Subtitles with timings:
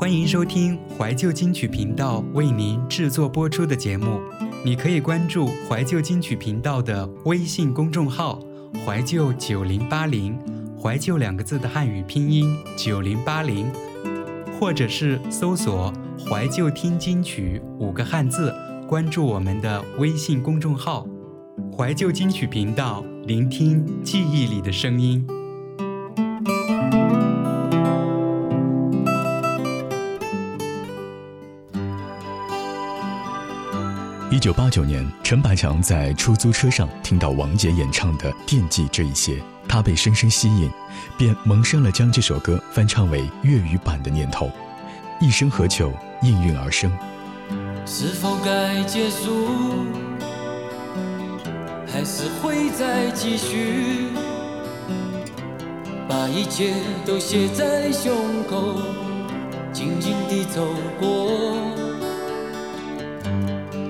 [0.00, 4.18] 欢迎收听怀旧金曲频道为您制作播出的节目。
[4.64, 8.40] 你可以关注怀旧金曲频道的微信公众号
[8.82, 10.34] “怀旧九零八零
[10.74, 13.70] ”，“怀旧”两个字的汉语拼音“九零八零”，
[14.58, 15.92] 或者是搜索
[16.24, 18.54] “怀旧听金曲”五个汉字，
[18.88, 21.06] 关注我们的微信公众号
[21.76, 25.26] “怀旧金曲频道”，聆听记忆里的声音。
[34.32, 39.34] 一九八九年，陈百强在出租车上听到王杰演唱的《惦记这一些》，
[39.68, 40.70] 他被深深吸引，
[41.18, 44.46] 便萌生了将这首歌翻唱为粤语版的念头，
[45.20, 45.90] 《一生何求》
[46.22, 46.92] 应运而生。
[47.84, 49.48] 是否该结束，
[51.92, 54.10] 还是会再继续？
[56.08, 56.72] 把一切
[57.04, 58.14] 都写在胸
[58.48, 58.76] 口，
[59.72, 60.64] 静静地走
[61.00, 61.69] 过。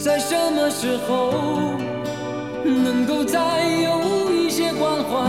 [0.00, 1.30] 在什么时候
[2.64, 5.28] 能够再有一些关怀，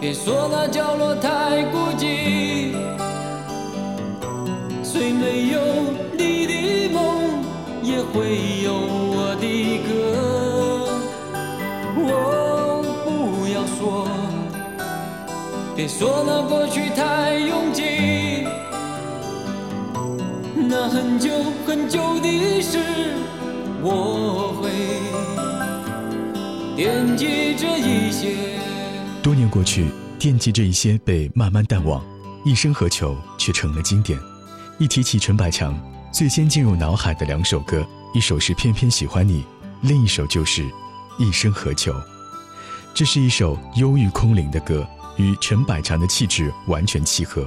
[0.01, 2.75] 别说那角落太孤寂，
[4.83, 5.61] 虽没有
[6.19, 7.43] 你的梦，
[7.85, 8.60] 也会。
[15.89, 18.45] 说那那过去太拥挤，
[20.69, 21.31] 很很久
[21.89, 22.79] 久的事，
[23.81, 24.71] 我会
[26.77, 28.59] 惦记着一些。
[29.23, 32.03] 多年过去，惦记着一些被慢慢淡忘。
[32.45, 34.19] 一生何求，却成了经典。
[34.79, 35.79] 一提起陈百强，
[36.11, 39.43] 最先进入脑海的两首歌，一首是《偏偏喜欢你》，
[39.83, 40.63] 另一首就是
[41.19, 41.93] 《一生何求》。
[42.95, 44.87] 这是一首忧郁空灵的歌。
[45.21, 47.47] 与陈百祥的气质完全契合，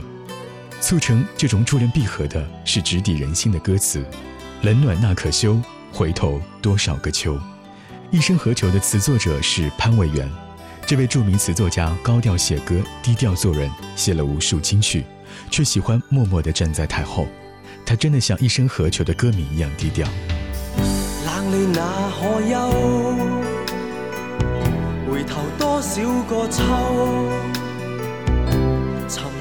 [0.80, 4.06] 促成这种珠联璧合的是直抵人心的歌词。
[4.62, 5.60] 冷暖那可休，
[5.92, 7.38] 回头多少个秋？
[8.12, 10.30] 一生何求的词作者是潘伟元，
[10.86, 15.04] 这位著名词作家高调写歌，低调做人，写了无数金曲，
[15.50, 17.28] 却喜欢默默的站在台后。
[17.86, 20.08] 他真的像一生何求的歌迷一样低调。
[21.26, 22.70] 冷暖那可休，
[25.12, 27.53] 回头多少个秋？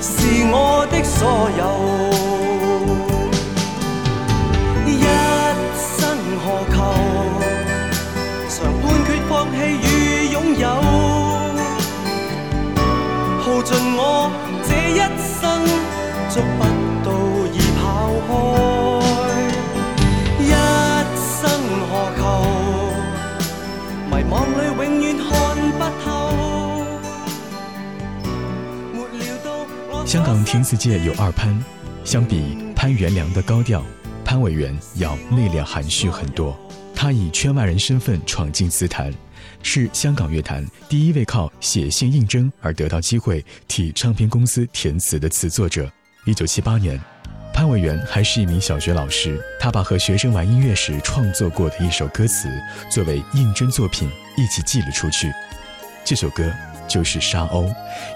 [0.00, 2.11] 是我的所有。
[16.34, 17.12] 不不到
[17.48, 17.82] 已开，
[20.40, 20.50] 一
[21.14, 21.50] 生
[21.90, 22.94] 何求？
[24.10, 26.30] 迷里永远看透。
[30.06, 31.62] 香港填词界有二潘，
[32.02, 33.84] 相比潘元良的高调，
[34.24, 36.56] 潘委员要内敛含蓄很多。
[36.94, 39.12] 他以圈外人身份闯进词坛，
[39.62, 45.90] 是香港乐坛第一位靠写信应征而得到机会替唱片公司填词的词作者。
[46.24, 47.00] 一九七八年，
[47.52, 52.48] 潘伟元还是一名小学老师，他把和学生玩音乐时创作过的一首歌词
[52.88, 55.32] 作为应征作品一起寄了出去。
[56.04, 56.44] 这首歌
[56.86, 57.66] 就是《沙鸥》，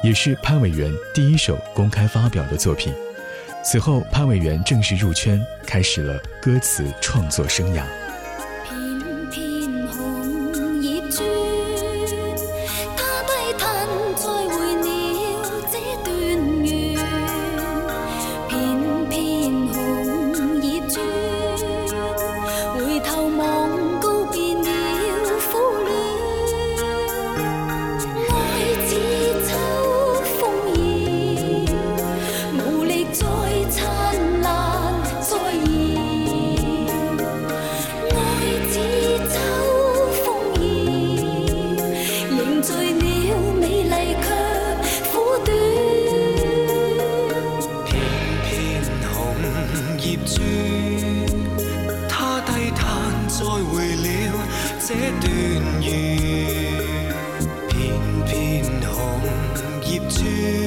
[0.05, 2.95] 也是潘伟元第一首公开发表的作品。
[3.65, 7.83] 此后，潘伟元正式入圈，开始了歌词创作生涯。
[54.89, 55.93] 这段缘，
[57.69, 57.93] 片
[58.25, 59.21] 片红
[59.85, 60.66] 叶转。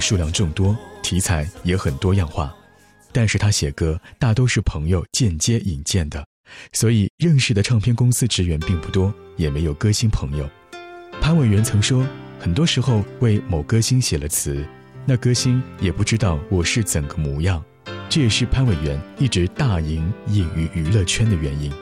[0.00, 2.54] 数量众多，题材也很多样化，
[3.12, 6.24] 但是他写歌大都是朋友间接引荐的，
[6.72, 10.48] 所以认识的唱片公司职员并不多，也没有歌星朋友。
[11.20, 12.06] 潘伟元曾说，
[12.38, 14.64] 很多时候为某歌星写了词，
[15.04, 17.62] 那歌星也不知道我是怎个模样，
[18.08, 21.72] 这也是潘伟元一直大隐隐于娱乐圈的原因。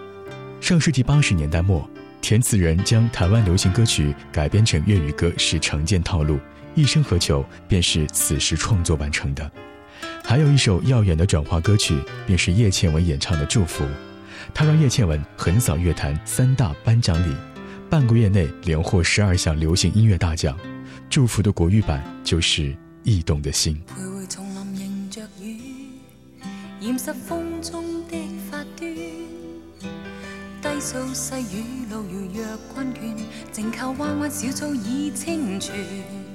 [0.61, 1.89] 上世纪八十年代末，
[2.23, 6.39] 填词人将台湾流行歌曲改编成粤语歌是常见套路。
[6.77, 9.51] 一生何求便是此时创作完成的
[10.23, 13.85] 还有一首耀眼的转化歌曲便是叶倩文演唱的祝福
[14.55, 17.35] 她让叶倩文横扫乐坛三大颁奖礼
[17.89, 20.57] 半个月内连获十二项流行音乐大奖
[21.09, 25.59] 祝福的国语版就是驿动的心徘徊丛林迎着雨
[26.83, 28.19] 染湿风中的
[28.51, 28.95] 发端
[30.75, 33.17] 低诉细雨路如若困倦
[33.51, 36.26] 静靠湾湾小草已清泉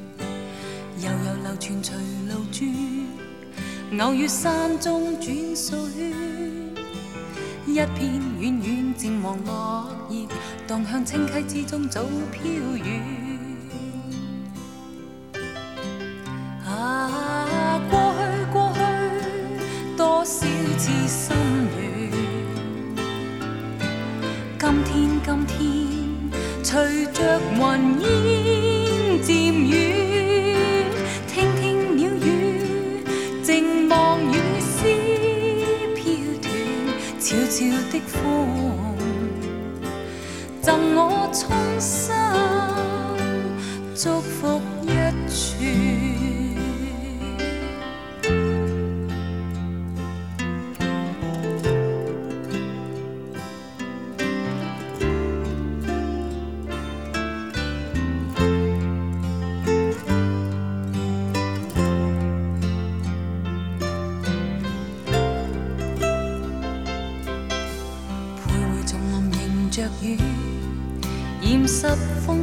[1.61, 1.95] 全随
[2.27, 5.77] 路转，偶遇山中转水，
[7.67, 10.25] 一片远远渐望落叶，
[10.67, 12.01] 荡向清溪之中早
[12.31, 13.30] 飘远。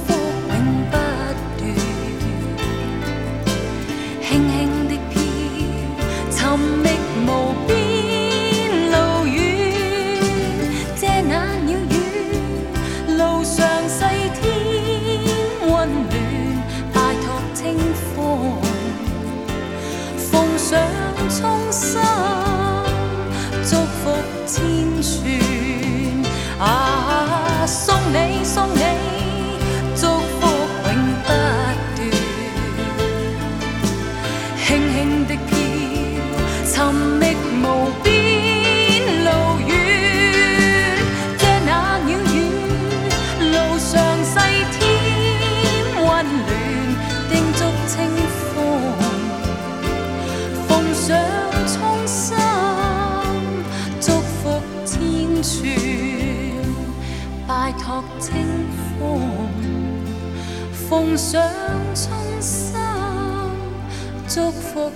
[60.91, 61.41] 奉上
[61.95, 62.11] 心
[64.27, 64.91] 祝福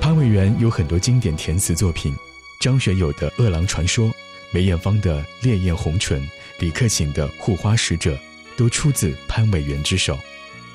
[0.00, 2.14] 潘伟元有很多经典填词作品，
[2.62, 4.08] 张学友的《饿狼传说》，
[4.52, 6.18] 梅艳芳的《烈焰红唇》，
[6.60, 8.14] 李克勤的《护花使者》，
[8.58, 10.18] 都出自潘伟元之手。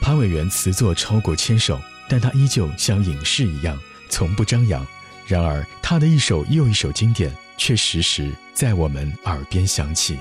[0.02, 1.80] 潘伟元词作超过千首，
[2.10, 3.78] 但他依旧像隐士一样，
[4.10, 4.86] 从不张扬。
[5.28, 10.18] 然而，他的一首又一首经典，却时时在我们耳边响起。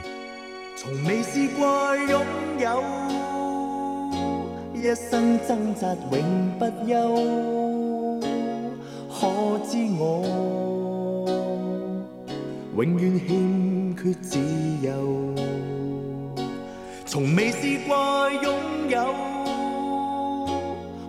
[0.77, 2.23] 从未试过拥
[2.59, 2.85] 有，
[4.75, 8.19] 一生挣扎永不休。
[9.21, 9.27] 可
[9.67, 10.25] 知我
[12.77, 14.39] 永远欠缺自
[14.83, 15.35] 由。
[17.07, 18.55] 从未试过拥
[18.89, 19.38] 有。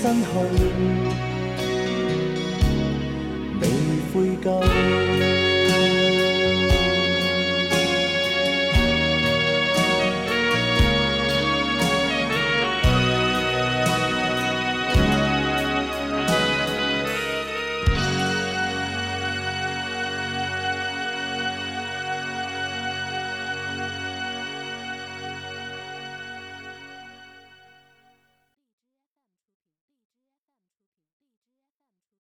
[0.00, 1.37] 身去。